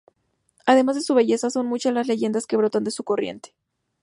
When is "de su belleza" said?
0.95-1.51